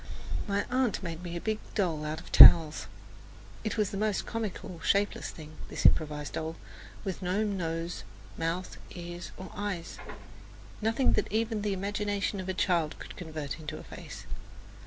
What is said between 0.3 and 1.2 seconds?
My aunt